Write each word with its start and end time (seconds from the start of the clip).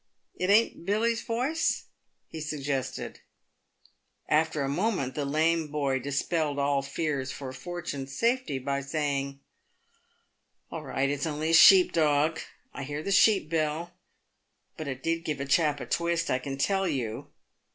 "It 0.43 0.49
ain't 0.49 0.83
Billy's 0.83 1.21
voice?" 1.21 1.83
he 2.31 2.41
suggested. 2.41 3.19
After 4.27 4.63
a 4.63 4.67
moment, 4.67 5.13
the 5.13 5.25
lame 5.25 5.67
boy 5.67 5.99
dispelled 5.99 6.57
all 6.57 6.81
fears 6.81 7.31
for 7.31 7.53
Fortune's 7.53 8.17
safety 8.17 8.57
by 8.57 8.81
saying," 8.81 9.41
All 10.71 10.81
right! 10.81 11.07
it's 11.07 11.27
only 11.27 11.51
a 11.51 11.53
sheep 11.53 11.91
dog. 11.91 12.39
I 12.73 12.81
hear 12.83 13.03
the 13.03 13.11
sheep 13.11 13.47
bell. 13.51 13.91
But 14.75 14.87
it 14.87 15.03
did 15.03 15.23
give 15.23 15.39
a 15.39 15.45
chap 15.45 15.79
a 15.79 15.85
twist, 15.85 16.31
I 16.31 16.39
can 16.39 16.57
tell 16.57 16.87
you!" 16.87 17.27